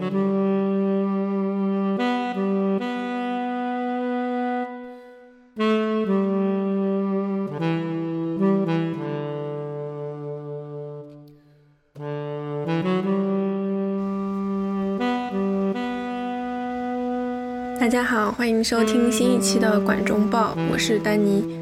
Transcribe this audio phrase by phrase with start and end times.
[0.00, 0.06] 大
[17.88, 21.58] 家好，欢迎收听新一期的《管中报》，我是丹尼。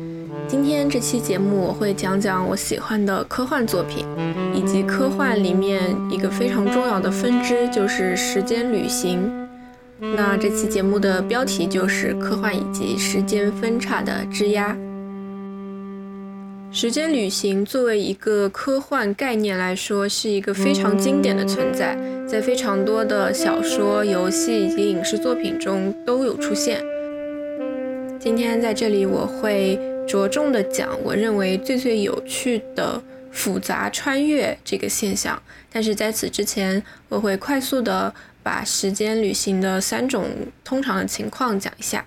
[0.46, 4.07] 今天这期节目我会讲讲我喜欢的科幻作品，
[4.59, 9.30] 以及科幻里面一个非常重要的分支，就是时间旅行。
[10.00, 14.76] 那这期节目的标题就是科幻以及时间分叉的枝丫。
[16.72, 21.96] 时间旅行作为一个科幻概念来说，是一个非常经典的存在。
[22.27, 26.82] 在非常多的小说、游戏以及影视作品中都有出现。
[28.18, 33.00] 今天在这里，我会着重的讲我认为最最有趣的
[33.33, 35.42] 复杂穿越这个现象。
[35.70, 40.28] 但是在此之前，我会快速的把时间旅行的三种
[40.64, 42.06] 通常的情况讲一下。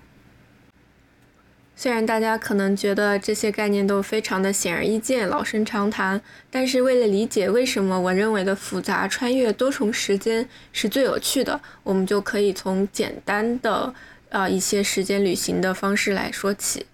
[1.74, 13.92] 虽然大家可能觉得这些概念都非常的显而易见、老生常谈，但是为了理解为什么我认为的复杂穿越多重时间是最有趣的，我们就可以从简单的
[14.28, 16.86] 呃一些时间旅行的方式来说起。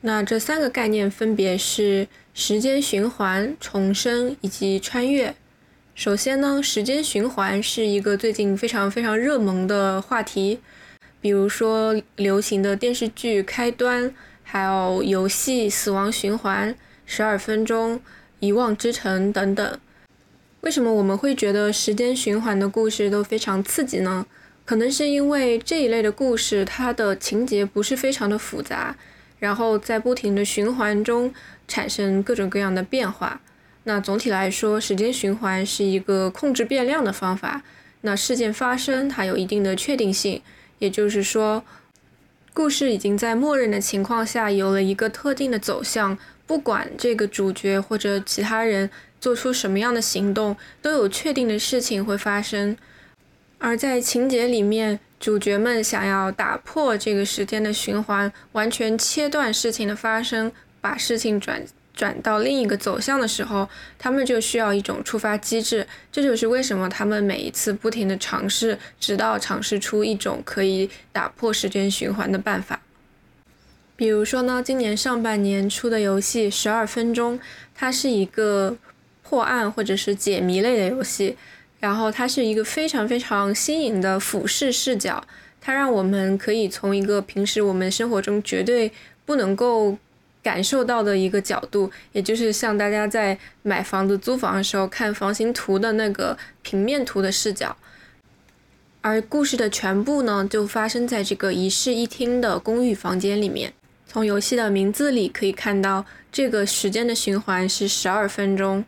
[0.00, 5.34] 那这三个概念分别是时间循环、重生以及穿越。
[5.94, 10.60] 首先呢，时间循环是一个最近非常非常热门的话题。
[11.20, 14.04] 比如说流行的电视剧《开端》，
[14.42, 16.72] 还有游戏《死亡循环》、
[17.04, 18.00] 十二分钟、
[18.40, 19.78] 遗忘之城等等。
[20.62, 24.26] 为什么我们会觉得时间循环的故事都非常刺激呢？
[24.64, 28.96] 可能是因为这一类的故事，它的情节不是非常的复杂，
[29.38, 31.32] 然后在不停的循环中
[31.72, 33.40] 产生各种各样的变化。
[33.84, 37.62] 那总体来说，时间循环是一个控制变量的方法。
[38.02, 40.42] 那事件发生，它有一定的确定性。
[40.80, 41.64] 也就是说，
[42.52, 52.76] 故事已经在默认的情况下有了一个特定的走向，不管这个主角或者其他人做出什么样的行动，都有确定的事情会发生。
[53.58, 60.50] 而在情节里面，主角们想要打破这个时间的循环，完全切断事情的发生，
[60.82, 61.64] 把事情转。
[61.94, 65.86] 转到另一个走向的时候，他们就需要一种触发机制。
[66.10, 72.80] 这就是为什么他们每一次不停的尝试，直到尝试出一种可以打破时间循环的办法。
[73.94, 77.38] 比如说呢，今年上半年出的游戏《十二分钟》，
[77.74, 78.74] 它是一个
[79.22, 81.36] 破案或者是解谜类的游戏，
[81.78, 85.22] 然后它是一个非常非常新颖的俯视视角，
[85.60, 88.90] 它让我们可以从一个平时我们生活中绝对
[89.26, 89.98] 不能够。
[90.42, 97.76] 感受到的一个角度，也就是像大家在买房子、租房的时候看房型图的那个平面图的视角，
[99.00, 103.72] 而故事的全部呢，就发生在这个一室一厅的公寓房间里面。
[104.06, 108.84] 从游戏的名字里可以看到，这个时间的循环是十二分钟，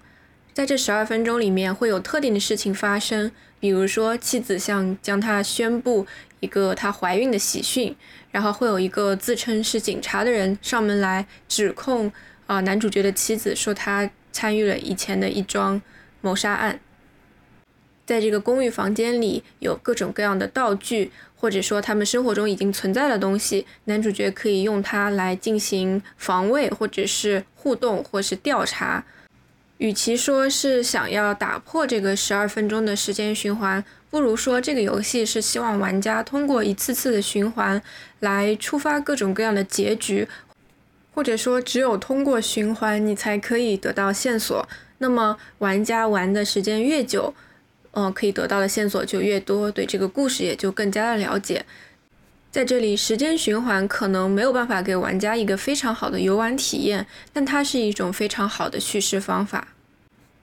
[0.52, 6.06] 在这十二分钟里面会有特定的事情发生，比如说妻子向将他宣布
[6.44, 7.96] 一个她怀孕的喜讯。
[8.34, 12.12] 然后会有一个自称是警察的人上门来指控
[12.48, 15.80] 啊男主角的妻子，说他参与了以前的一桩
[16.20, 16.80] 谋杀案。
[18.04, 29.04] 在这个公寓房间里有各种各样的道具，或者说他们生活中已经存在的东西，男主角可以用它来进行防卫，或者是互动，或是调查。
[29.78, 37.82] 与其说是想要打破这个十二分钟的时间循环，不如说这个游戏是希望玩家通过一次次的循环
[38.20, 40.28] 来触发各种各样的结局，
[41.12, 44.66] 或者说只有通过循环你才可以得到线索。
[44.98, 47.34] 那么玩家玩的时间越久，
[47.90, 51.66] 呃，可以得到的线索就越多，对这个故事也就更加的了解。
[52.54, 59.66] 在这里，时间循环可能没有办法给玩家一个非常好的游玩体验，但它是一种非常好的叙事方法。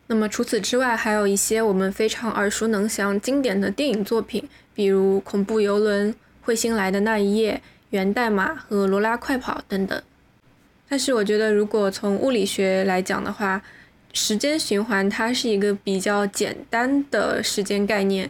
[0.07, 4.43] 那么除此之外，还有一些我们非常耳熟能详、经典的电影作品，
[4.75, 6.13] 比如《恐怖游轮》
[6.51, 7.53] 《彗星来的那一夜》
[7.91, 10.03] 《源代码》和《罗拉快跑》等等。
[10.89, 13.61] 但是我觉得，如果从物理学来讲的话，
[14.11, 18.29] 时间循环它是一个比较简单的时间概念。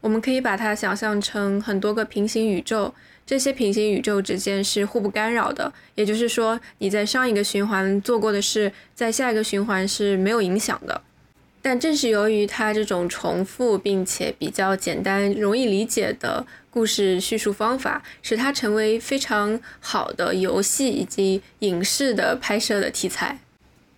[0.00, 2.94] 我们可以把它想象成很多个平行宇宙，
[3.28, 5.70] 这些平行宇宙之间是互不干扰的。
[5.96, 11.02] 也就是说，你在上一个循环做过的事，在下一个循环是没有影响的。
[11.60, 23.40] 但正是由于它这种重复并且比较简单、容易理解的故事叙述方法，使它成为非常好的游戏以及影视的拍摄的题材。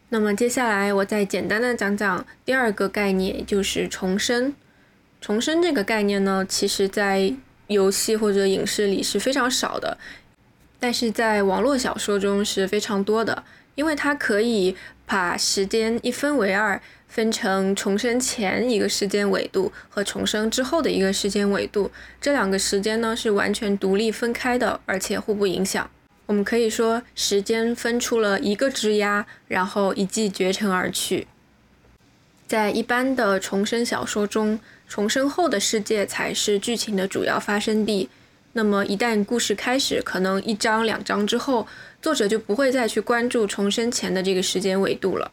[0.09, 4.53] 那么接下来我再简单的讲讲第二个概念，就是重生。
[5.21, 7.33] 重生这个概念呢，其实在
[7.71, 9.97] 游戏或者影视里是非常少的，
[10.81, 13.45] 但是在网络小说中是非常多的，
[13.77, 14.77] 因为它可以
[15.07, 25.89] 把时间一分为二，分成重生前一个时间维度和重生之后的一个时间维度，这两个时间呢是完全独立分开的，而且互不影响。
[26.27, 31.29] 我们可以说，时间分出了一个枝丫，然后一骑绝尘而去。
[32.47, 34.59] 在一般的重生小说中，
[34.91, 38.11] 重生后的世界才是剧情的主要发生地。
[38.55, 41.65] 那么，一旦故事开始，可能一章两章之后，
[42.03, 45.31] 作者就不会再去关注重生前的这个时间维度了。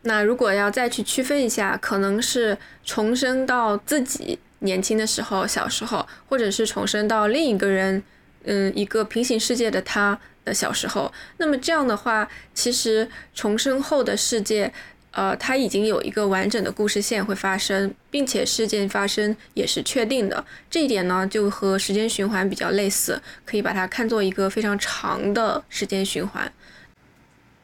[0.00, 8.02] 那如果要再去区分一下，可能是重生到自己年轻的时候、小时候，或者是重生到另一个人。
[8.46, 14.70] 嗯，一个平行世界的他的小时候，那么这样的话，其实重生后的世界，
[15.14, 20.44] 呃，它已经有一个完整的故事线会发生，并且事件发生也是确定的。
[20.68, 26.52] 这一点呢，就和时间循环比较类似，可以把它看作一个非常长的时间循环。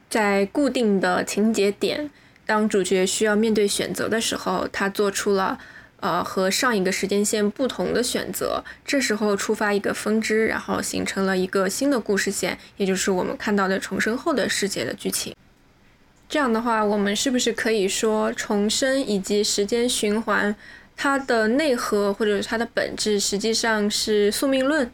[0.09, 2.11] 在固定的情节点，
[2.47, 5.59] 当主角需要面对选择的时候，他做出了。
[6.03, 15.35] 呃，和上一个时间线不同的选择，这时候触发一个分支，然后形成了一个新的故事线，也就是我们看到的重生后的世界的剧情。
[16.31, 20.55] 这样的话，我们是不是可以说，重生以及时间循环，
[20.97, 24.89] 它的内核或者它的本质实际上是宿命论？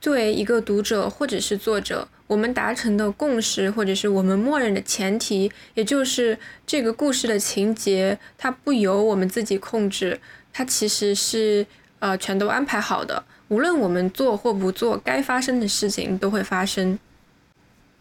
[0.00, 2.06] 作为一个读者或者是作者。
[2.28, 10.20] 我们达成的共识，或者是我们默认的前提，也就是这个故事的情节，它不由我们自己控制，
[10.52, 11.66] 它其实是
[11.98, 13.24] 呃全都安排好的。
[13.48, 16.96] 无论我们做或不做，该发生的事情都会发生。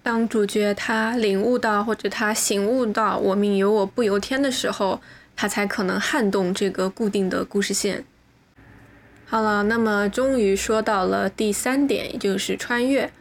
[0.06, 5.02] 当主角他领悟到或者他醒悟到我命由我不由天的时候，
[5.36, 8.06] 他才可能撼动这个固定的故事线。
[9.26, 13.12] 好了，那么终于说到了第三点，也就是穿越。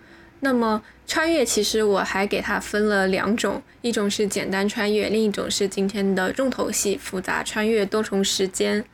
[0.41, 8.85] 那么穿越其实我还给它分了两种，一种是简单穿越，另一种是今天的重头戏——复杂穿越多重时间。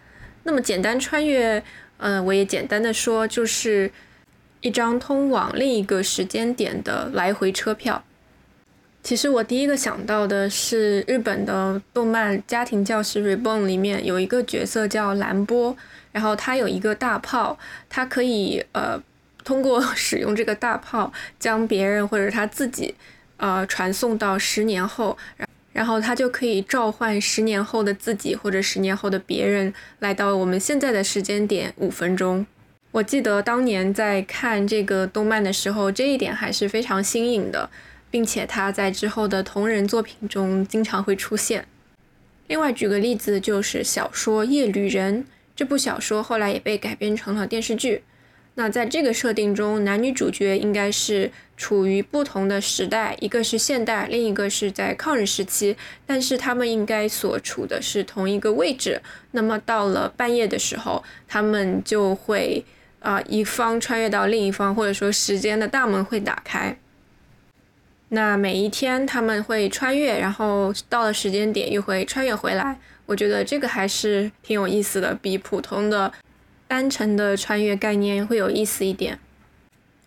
[0.45, 1.61] 那么简单穿越，
[1.97, 3.91] 嗯，我也简单的说，就是
[4.61, 8.03] 一张通往另一个时间点的来回车票。
[9.03, 15.77] 其实我第一个想到的是日本的动漫《家庭教师 Reborn》里面有一个角色叫兰波，
[16.12, 17.59] 然后他有一个大炮，
[17.89, 19.03] 他可以呃。
[19.43, 22.95] 通过使用这个大炮，将别人或者他自己，
[23.39, 25.17] 呃，传送到十年后，
[25.73, 32.45] 然后他就可以召唤十年后的自己或者十年后的别人来到我们现在的时间点五分钟。
[32.93, 37.71] 我记得当年在看这个动漫的时候，这一点还是非常新颖的，
[38.11, 41.67] 并且他在之后的同人作品中经常会出现。
[42.49, 45.23] 另外举个例子，就是小说《夜旅人》
[45.55, 48.03] 这部小说后来也被改编成了电视剧。
[48.57, 59.01] 那在这个设定中，男女主角应该是处于不同的时代，一个是现代，另一个是在抗日时期，但是他们应该所处的是同一个位置。
[59.31, 62.65] 那么到了半夜的时候，他们就会
[63.00, 66.79] 啊一方穿越到另一方，或者说时间的大门会打开。
[68.11, 72.79] 那每一天他们会穿越，然后到了时间点又会穿越回来。
[73.06, 76.13] 我觉得这个还是挺有意思的，比普通的。
[76.69, 79.19] 单程的穿越概念会有意思一点，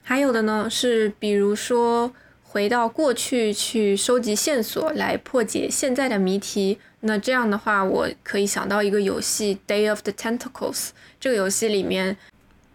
[0.02, 6.80] 还有的呢是，比如说回到过去去收集线索来破解现在的谜题。
[7.02, 10.72] 那这样的话，我可以想到一个游戏《Day of the Tentacles》。
[11.20, 12.16] 这个游戏里面，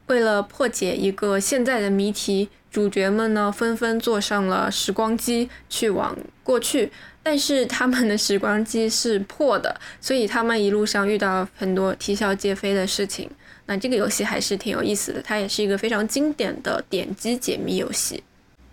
[0.09, 6.91] 为了破解一个现在的谜题，主角们呢纷纷坐上了时光机去往过去，
[7.23, 13.31] 但是他们的时光机是破的，所以他们一路上遇到很多啼笑皆非的事情。
[13.67, 18.25] 那这个游戏还是挺有意思的，它也是一个非常经典的点击解谜游戏。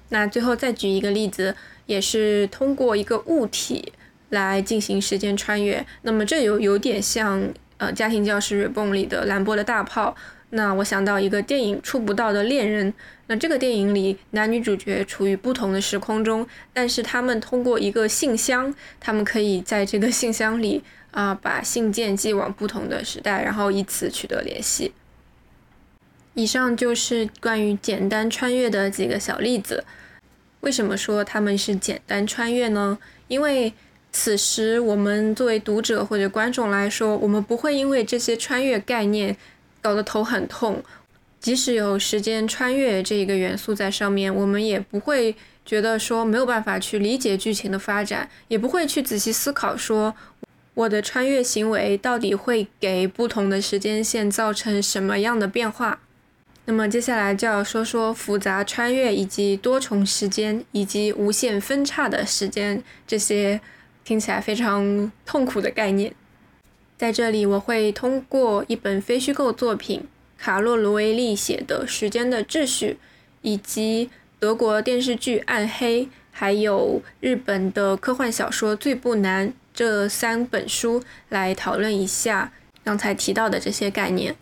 [0.07, 1.53] 那最后再举一个例子，
[1.85, 3.91] 也是通过一个物体
[4.29, 5.85] 来进行时间穿越。
[6.03, 10.15] 那么这有有点像呃《家庭教师 r e b o n》里的兰波的大炮。
[10.55, 12.91] 那我想到一个电影《触不到的恋人》。
[13.27, 20.83] 那这个电影里男女主角处于不同的时空中，但是他们通过一个信箱，他们可以在这个信箱里。
[21.11, 24.91] 啊，把信件寄往不同的时代，然后以此取得联系。
[26.33, 29.85] 以上就是关于简单穿越的几个小例子。
[30.59, 32.97] 为什么说他们是简单穿越呢？
[33.29, 33.71] 因为
[34.11, 39.37] 此时我们作为读者或者观众来说，我们不会因为这些穿越概念
[39.85, 40.83] 搞得头很痛。
[41.39, 50.15] 即使有时间穿越这一个元素在上面，我们也不会觉得说没有办法去理解剧情的发展，也不会去仔细思考说。
[50.73, 55.99] 我的穿越行为到底会给不同的时间线造成什么样的变化？
[56.65, 63.61] 那么接下来就要说说复杂穿越以及多重时间以及无限分叉的时间这些
[64.03, 66.11] 听起来非常痛苦的概念。
[66.97, 70.03] 在这里，我会通过一本非虚构作品
[70.37, 72.91] 卡洛·罗维利写的《时间的秩序》，
[73.41, 74.09] 以及
[74.39, 79.49] 德国电视剧《暗黑》，还有日本的科幻小说《最不难》。
[79.73, 82.53] 这三本书来讨论一下
[82.85, 84.33] 刚才提到的这些概念。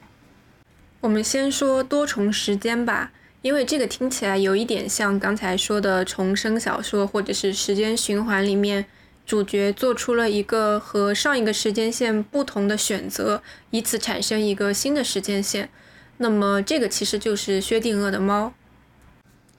[1.01, 8.85] 我们先说多重时间吧，因为这个听起来有一点像刚才说的重生小说或者是时间循环里面，
[9.25, 15.69] 主角做出了一个和上一个时间线不同的选择，以此产生一个新的时间线。
[16.17, 18.53] 那么这个其实就是薛定谔的猫。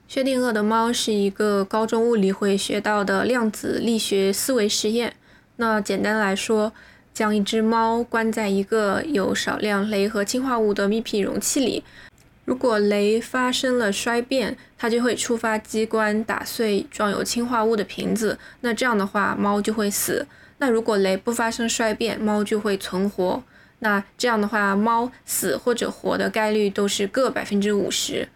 [0.07, 5.15] 薛定谔的猫是一个高中物理会学到的量子力学思维实验。
[5.55, 6.71] 那简单来说，
[7.11, 11.83] 将一只猫关在一个有少量镭和氢化物的密闭容器里，
[12.45, 18.37] 如果镭发生了衰变，它就会触发机关打碎装有氢化物的瓶子。
[18.61, 20.25] 那这样的话，猫就会死。
[20.59, 23.43] 那如果镭不发生衰变，猫就会存活。
[23.79, 28.29] 那这样的话，猫死或者活的概率都是各百分之五十。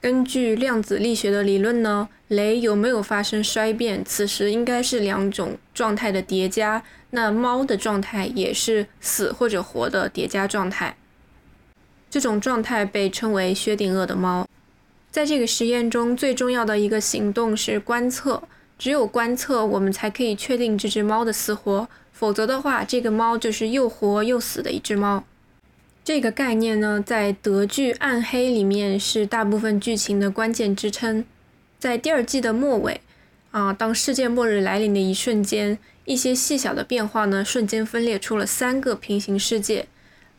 [0.00, 6.82] 根据量子力学的理论呢，镭有没有发生衰变，此时应该是两种状态的叠加。
[7.10, 10.96] 那猫的状态也是死或者活的叠加状态，
[12.12, 14.46] 这种状态被称为薛定谔的猫。
[15.10, 18.42] 在这个实验中，最重要的一个行动是观测，
[18.78, 25.24] 只有观测我们才可以确定这只猫的死活，否则的话，这个猫就是又活又死的一只猫。
[26.04, 31.24] 这个概念呢，在德剧《暗黑》里面是大部分剧情的关键支撑。
[31.78, 33.00] 在第二季的末尾，
[33.52, 39.86] 啊，当世界末日来临的一瞬间，一些细小的变化呢，瞬间分裂出了三个平行世界，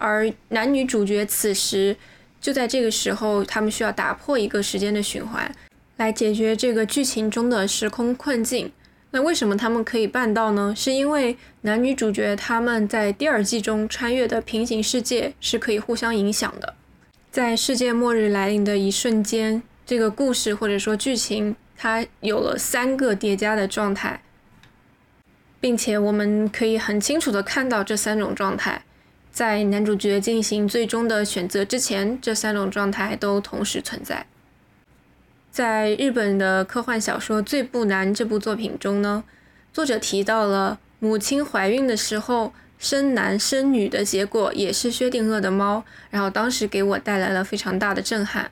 [0.04, 1.96] 而男女主角此时
[2.42, 5.50] 就在这个时候，他们需要打破一个时间的循环，
[5.96, 8.70] 来解决这个剧情中的时空困境。
[9.12, 10.74] 那为什么他们可以办到呢？
[10.76, 16.74] 是因为男女主角他们在第二季中穿越的平行世界是可以互相影响的。
[17.32, 24.22] 在世界末日来临的一瞬间，这个故事或者说剧情它有了三个叠加的状态，
[25.62, 28.84] 并且我们可以很清楚的看到这三种状态，
[29.34, 34.28] 在男主角进行最终的选择之前，这三种状态都同时存在。
[35.50, 39.24] 在日本的科幻小说《最不难》这部作品中呢，
[39.74, 48.52] 作者提到了母亲怀孕的时候生男生女的结果也是薛定谔的猫，然后当时给我带来了非常大的震撼。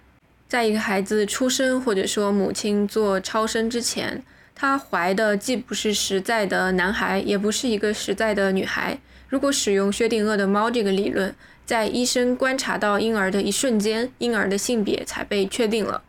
[0.49, 4.23] 在一个孩子出生或者说母亲做超生之前，
[4.55, 8.99] 她怀的既不是实在的男孩，也不是一个实在的女孩。
[9.31, 11.33] 如果使用薛定谔的猫这个理论，
[11.65, 16.03] 在医生观察到婴儿的一瞬间，婴儿的性别才被确定了。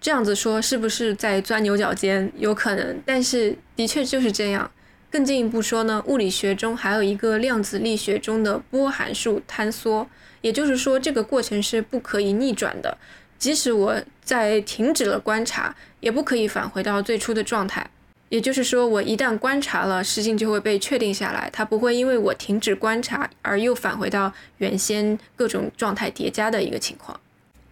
[0.00, 2.30] 这样子说是不是在钻牛角尖？
[2.36, 4.70] 有可能，但是的确就是这样。
[5.10, 10.08] 更进一步说呢，物理学中还有一个量子力学中的波函数坍缩，
[10.40, 12.96] 也就是说这个过程是不可以逆转的。
[13.36, 17.90] 即使我在停止了观察，也不可以返回到最初的状态。
[18.28, 27.18] 也就是说，我一旦观察了，事情就会被确定下来，它不会因为我停止观察而又返回到原先各种状态叠加的一个情况。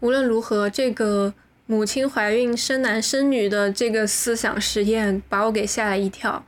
[0.00, 1.34] 无论如何，这个。
[1.66, 6.44] 母亲怀孕生男生女的这个思想实验把我给吓了一跳。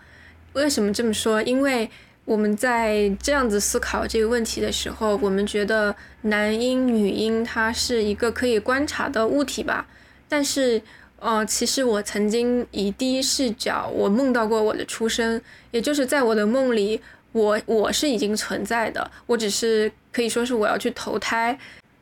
[0.52, 1.40] 为什么这么说？
[1.40, 1.88] 因为
[2.26, 9.86] 我们在这样子思考这个问题的时候，我们觉得男婴女婴它是一个可以观察的物体吧。
[10.28, 10.82] 但是，
[11.24, 15.40] 呃，其实我曾经以第一视角，我梦到过我的出生，
[15.70, 17.00] 也就是在我的梦里，
[17.32, 21.58] 我我是已经存在的，我只是可以说是我要去投胎。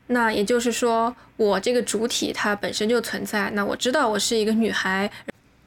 [0.09, 3.49] 那也就是说，我这个主体它本身就存在。
[3.55, 5.09] 那我知道我是一个女孩，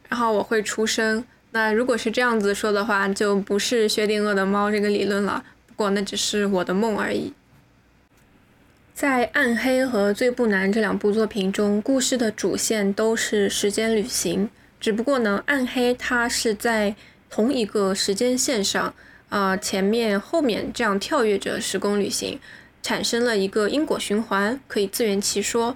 [0.09, 1.23] 然后我会出生。
[1.51, 5.41] 那如果是这样子说的话，就不是薛定谔的猫这个理论了。
[5.65, 7.31] 不过那只是我的梦而已。
[8.95, 14.49] 在《暗黑》和《最不难》这两部作品中，故事的主线都是时间旅行。
[14.79, 16.95] 只不过呢，《暗黑》它是在
[17.29, 18.95] 同一个时间线上，
[19.27, 22.39] 啊，前面后面这样跳跃着时空旅行。
[22.81, 25.75] 产生了一个因果循环，可以自圆其说。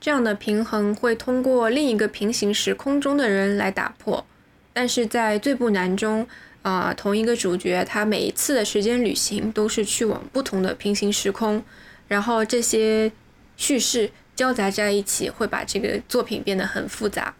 [0.00, 4.24] 这样的平衡会通过另一个平行时空中的人来打破。
[4.72, 6.26] 但是在最不难中，
[6.62, 11.62] 啊，同一个主角他每一次的时间旅行都是去往不同的平行时空，
[12.08, 13.12] 然后这些
[13.56, 17.34] 叙事交杂在一起，会把这个作品变得很复杂。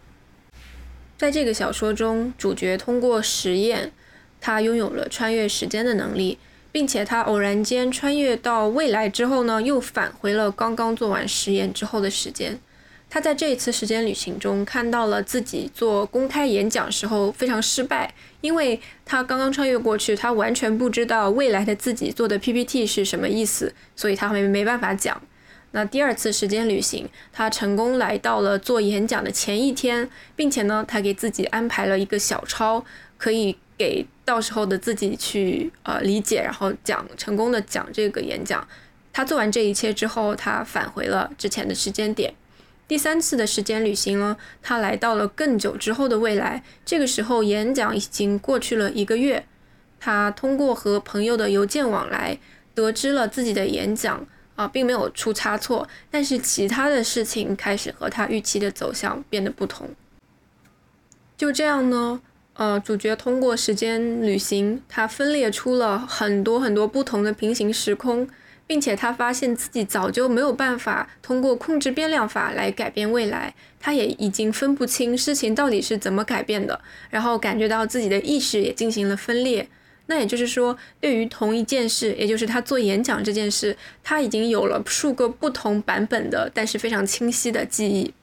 [1.17, 3.91] 在这个小说中，主角通过实验。
[4.41, 6.37] 他拥有了穿越时间的能力，
[6.71, 12.57] 并且他偶然间穿越到未来之后呢，又返回了刚刚做完实验之后的时间。
[13.09, 25.19] 他在这一次时间旅行中看到了自己做公开演讲时候非常失败，因为他刚刚穿越过去，他完全不知道未来的自己做的 PPT 是什么意思，所以他没没办法讲。
[25.71, 32.83] 那第二次时间旅行，他成功来到了做演讲的前一天，并且呢，他给自己安排了一个小抄，
[33.17, 38.67] 可以给到时候的自己去呃理解，然后讲成功的讲这个演讲。
[39.11, 42.33] 他做完这一切之后，他返回了之前的时间点。
[42.89, 46.63] 第三次的时间旅行呢，他来到了更久之后的未来。
[46.83, 49.45] 这个时候，演讲已经过去了一个月。
[49.99, 52.39] 他通过和朋友的邮件往来，
[52.73, 55.87] 得知了自己的演讲啊，并没有出差错。
[56.09, 59.91] 但是其他的事情开始和他预期的走向变得不同。
[61.37, 62.19] 就这样呢，
[62.55, 68.27] 呃，主角通过时间旅行，他分裂出了很多很多不同的平行时空。
[68.69, 79.67] 并且他发现自己早就没有办法通过控制变量法来改变未来，他也已经分不清事情到底是怎么改变的，然后感觉到自己的意识也进行了分裂。
[80.05, 88.13] 那也就是说，对于同一件事，也就是他做演讲这件事，他已经有了数个不同版本的，但是非常清晰的记忆。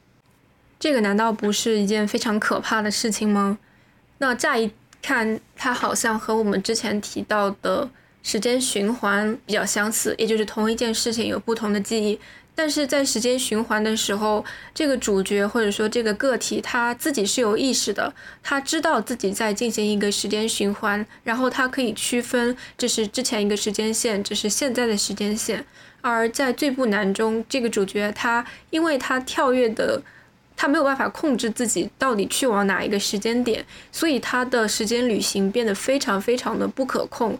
[0.78, 3.58] 这个难道不是一件非常可怕的事情吗？
[4.18, 4.70] 那乍一
[5.02, 7.90] 看，它好像和我们之前提到的。
[8.26, 12.18] 时间循环比较相似，也就是同一件事情有不同的记忆，
[12.56, 25.64] 但是在时间循环的时候，这个主角或者说这个个体他自己是有意识的，他知道自己在进行一个时间循环，然后他可以区分这是之前一个时间线，这是现在的时间线。
[26.00, 30.02] 而在最不难中，这个主角他因为他跳跃的，
[30.56, 37.38] 他没有办法控制自己到底去往哪一个时间点，所以他的时间旅行变得非常非常的不可控。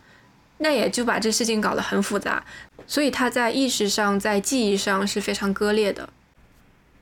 [0.59, 2.45] 那也就把这事情搞得很复杂，
[2.87, 6.09] 所以他在意识上、在记忆上是非常割裂的。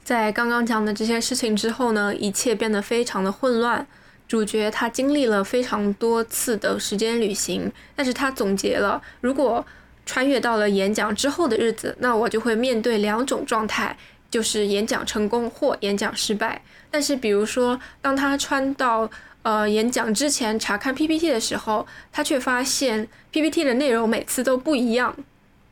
[0.03, 3.87] 在刚刚讲的这些事情之后呢，一切变得非常的混乱。
[4.27, 9.65] 主角他经历了非常多次的时间旅行，但是他总结了，如果
[10.07, 13.97] 穿越到了演讲之后的日子，那我就会面对两种状态，
[14.31, 16.61] 就是演讲成功或演讲失败。
[16.91, 19.11] 但是比如说，当他穿到
[19.45, 25.15] 呃，演讲之前查看 PPT 的时候，他却发现 PPT 的内容每次都不一样。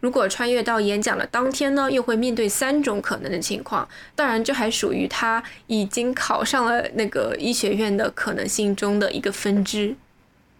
[0.01, 3.89] 如果穿越到演讲的当天呢，又会面对三种可能的情况。
[4.15, 9.97] 当然，这还属于他已经考上了那个医学院的可能性中的一个分支。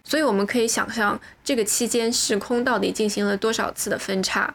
[0.03, 4.51] 所以，我们可以想象这个期间时空到底进行了多少次的分叉。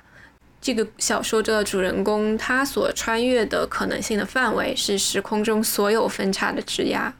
[0.60, 7.14] 这个小说的主人公他所穿越的可能性的范围是时空中所有分叉的质押。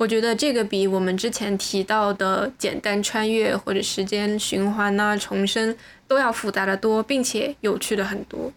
[0.00, 5.76] 我觉得这个比我们之前提到的简单穿越或者时间循环呐、重生
[6.08, 8.50] 都要复杂的多，并且有趣的很多。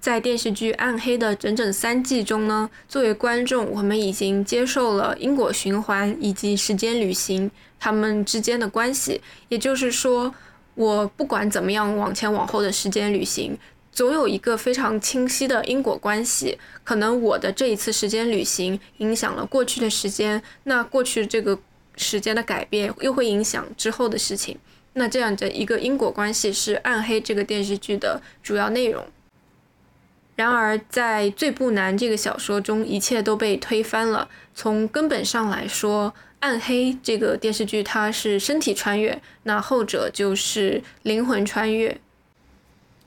[0.00, 9.20] 在电视剧《暗黑》的整整三季中呢，作为观众，我们已经接受了因果循环以及时间旅行它们之间的关系。
[9.50, 10.34] 也就是说，
[10.74, 13.58] 我不管怎么样往前往后的时间旅行。
[13.92, 21.58] 总有一个非常清晰的因果关系，可能我的这一次时间旅行影响了过去的时间，那过去这个
[21.96, 24.56] 时间的改变又会影响之后的事情，
[24.92, 29.04] 那这样的一个因果关系是《暗黑》这个电视剧的主要内容。
[30.36, 34.28] 然而，在《最不难》这个小说中，一切都被推翻了。
[34.54, 42.00] 从根本上来说，《暗黑》这个电视剧它是身体穿越，那后者就是灵魂穿越。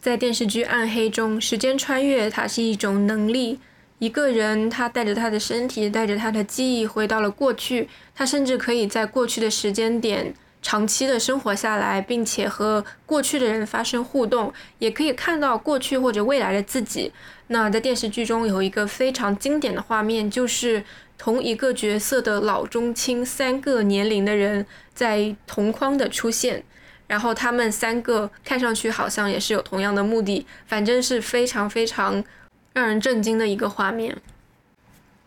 [0.02, 3.60] 在电视剧《暗黑》中，时间穿越它是一种能力。
[4.00, 17.12] 一个人他带着他的身体，带着他的记忆回到了过去，他甚至可以在过去的时间点长期的生活下来，并且和过去的人发生互动，也可以看到过去或者未来的自己。
[17.50, 20.84] 那在电视剧中有一个非常经典的画面，就是
[21.20, 26.64] 同一个角色的老中青三个年龄的人在同框的出现。
[27.12, 32.24] 然后他们三个看上去好像也是有同样的目的，反正是非常非常
[32.72, 34.16] 让人震惊的一个画面。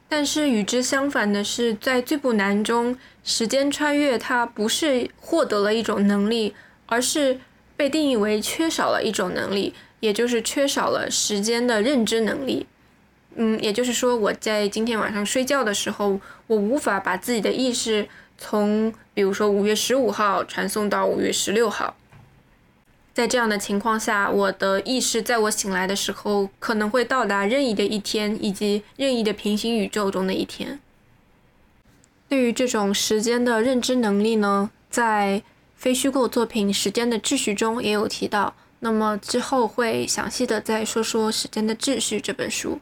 [0.08, 6.54] 但是与之相反的是，在最不难中，时间穿越它不是获得了一种能力，
[6.86, 7.38] 而是
[7.76, 12.66] 被定义为缺少了一种能力，也就是缺少了时间的认知能力。
[13.34, 18.08] 嗯，也就是说，我在今天晚上睡觉的时候，我无法把自己的意识。
[18.36, 21.96] 从比如说五月十五号传送到五月十六号，
[23.12, 30.80] 在这样的情况下，我的意识在我醒来的时候可能会到达任意的一天以及任意的平行宇宙中的一天。
[32.28, 35.42] 对于这种时间的认知能力呢，在
[35.76, 38.54] 非虚构作品《时间的秩序》中也有提到。
[38.80, 42.80] 那么之后会详细的再说说《时间的秩序》这本书。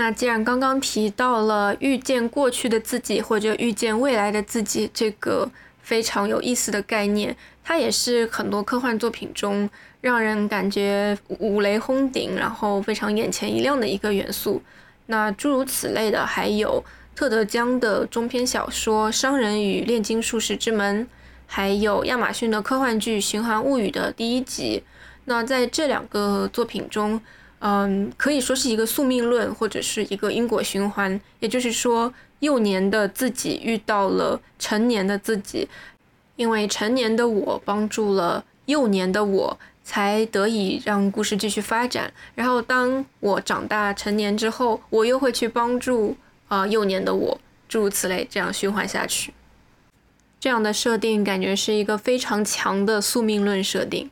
[0.00, 5.46] 那既然刚刚提到了遇见过去的自己或者遇见未来的自己这个
[5.82, 9.68] 非常有意思的概念，它也是很多科幻作品中
[10.00, 14.62] 让人感觉五雷轰顶，然后非常眼前一亮的一个元素。
[15.04, 16.82] 那诸如此类的还有
[17.14, 21.04] 特德·江的中篇小说《商人与炼金术士之门》，
[21.46, 24.82] 还有亚马逊的科幻剧《循环物语》的第一集。
[25.26, 27.20] 那在这两个作品中，
[27.60, 31.20] 嗯，可以说是一个宿命论，或者是一个因果循环。
[31.40, 35.68] 也就是说，幼年的自己遇到了成年的自己，
[36.36, 42.10] 因为成年的我帮助了幼年的我，才得以让故事继续发展。
[42.34, 46.16] 然后，当我长大成年之后，我又会去帮助
[46.48, 49.34] 啊幼年的我，诸如此类，这样循环下去。
[50.40, 54.10] 这样的设定感觉是一个非常强的宿命论设定。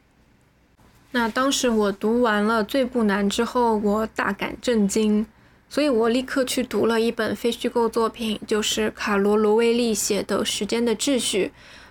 [1.11, 5.25] 那当时我读完了《最不难》之后，我大感震惊，
[5.69, 11.47] 所以我立刻去读了一本非虚构作品，就是卡罗·罗威利写的《时间的秩序》。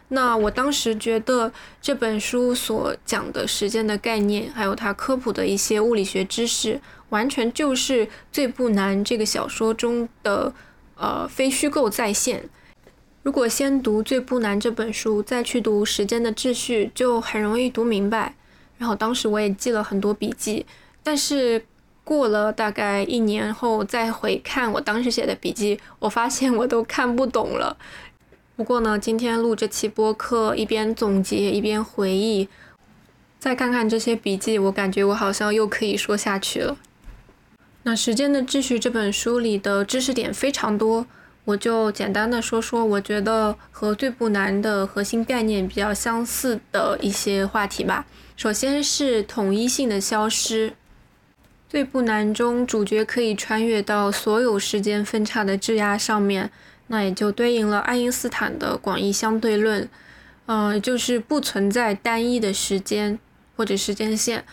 [0.10, 1.52] 那我当时觉得
[1.82, 10.54] 这本书所讲的时间的概念，还有它科普的一些物理学知识，完全就是《最不难》这个小说中的
[10.96, 12.48] 呃非虚构再现。
[13.24, 18.36] 如果先读《最不难》这本书，再去读《时间的秩序》，就很容易读明白。
[18.78, 20.66] 然后当时我也记了很多笔记，
[21.04, 21.66] 但是
[22.04, 27.76] 过了大概一年后再回看我当时写的笔记，我发现我都看不懂了。
[28.56, 32.48] 不过呢，今天录这期播客，一边总结一边回忆，
[33.38, 36.78] 再看看这些笔记，我感觉我好像又可以说下去了。
[37.84, 41.06] 那《时间的秩序》这本书里的知识点非常多，
[41.46, 48.06] 我就简单的说说我觉得和最不难的核心概念比较相似的一些话题吧。
[48.38, 50.74] 首先是统一性的消失。
[51.68, 56.52] 最不难中，主角可以穿越到所有时间分叉的质押上面，
[56.86, 59.90] 那也就对应了爱因斯坦的广义相对论，
[60.46, 63.18] 呃，就是不存在单一的时间
[63.56, 64.46] 或者时间线，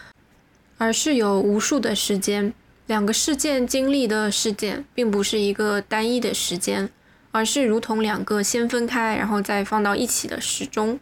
[0.79, 2.55] 而是有无数的时间。
[2.87, 6.89] 两个事件经历的事件，并不是一个单一的时间，
[7.33, 10.99] 而是如同两个先分开，然后再放到一起的时钟。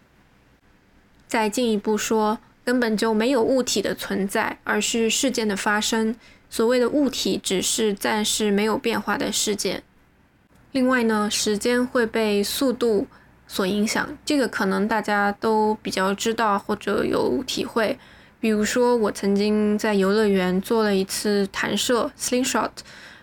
[1.28, 2.40] 再进一步说。
[2.64, 6.14] 根本就没有物体的存在，而是事件的发生。
[6.48, 9.82] 所谓的物体，只是暂时没有变化的事件。
[10.72, 13.06] 另外呢，时间会被速度
[13.46, 17.98] 所影响，这个可能大家都比较知道或者有体会。
[18.38, 22.70] 比如说，我曾经在游乐园做了一次弹射 （slingshot），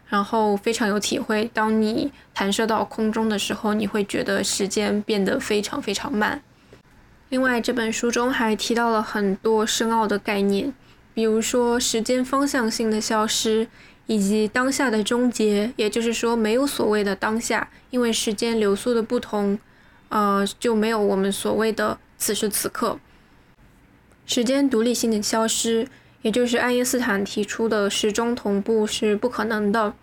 [0.08, 1.50] 然后非常有体会。
[1.54, 6.42] 当你弹射到空中的时候，你会觉得时间变得非常非常慢。
[7.30, 10.74] 另外，这本书中还提到了很多深奥的概念，
[11.14, 13.68] 比如说时间方向性的消失，
[14.08, 15.72] 以及当下的终结。
[15.76, 19.60] 也就是说，没有所谓的当下，因为时间流速的不同，
[20.10, 22.98] 呃，就没有我们所谓的此时此刻。
[24.26, 25.88] 时间独立性的消失，
[26.24, 29.94] 也就是爱因斯坦提出的时钟同步是不可能的。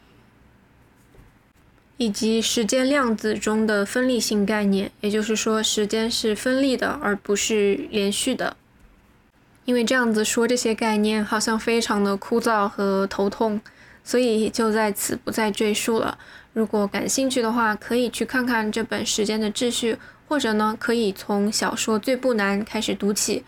[1.98, 8.56] 以及时间量子中的分立性概念，也就是说，时间是分立的，而不是连续的。
[9.64, 13.60] 因为这样子说这些概念好像非常的枯燥和头痛，
[14.04, 16.18] 所以就在此不再赘述了。
[16.52, 19.94] 如果感兴趣的话，可以去看看这本《时间的秩序》，
[20.28, 23.42] 或者呢，可以从小说《最不难》开始读起。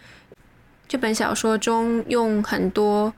[0.88, 3.12] 这本小说中用很多。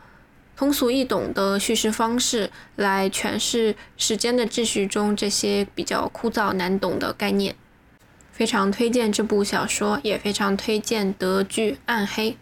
[0.61, 7.55] 通俗易懂的叙事方式来诠释时间的秩序中这些比较枯燥难懂的概念，
[8.31, 12.33] 非常推荐这部小说，也非常推荐德剧《暗黑》。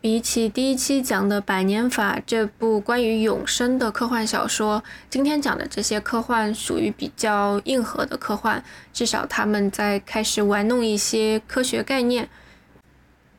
[0.00, 12.28] 比起第一期讲的《百年法》这部关于永生的科幻小说，今天讲的这些科幻属于比较硬核的科幻，至少他们在开始玩弄一些科学概念，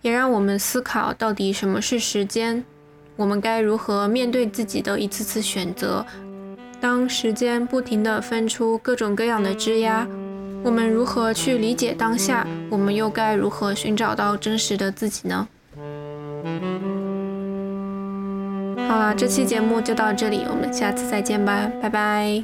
[0.01, 2.63] 也让我们思考到底什么是时间。
[3.19, 6.05] 我们该如何面对自己的一次次选择？
[6.79, 10.07] 当时间不停地分出各种各样的枝桠，
[10.63, 12.47] 我们如何去理解当下？
[12.69, 15.49] 我们又该如何寻找到真实的自己呢？
[18.87, 22.41] 好了，这期节目就到这里，我们下次再见吧，拜拜。